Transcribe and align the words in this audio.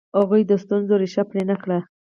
هغوی 0.17 0.41
د 0.47 0.51
ستونزو 0.63 0.93
ریښه 1.01 1.23
پرې 1.29 1.43
نه 1.51 1.55
کړه. 1.63 1.79